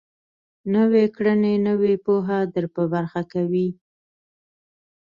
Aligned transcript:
نويې 0.73 1.05
کړنې 1.15 1.53
نوې 1.67 1.93
پوهه 2.05 2.39
در 2.53 2.65
په 2.75 2.83
برخه 2.93 3.21
کوي. 3.33 3.67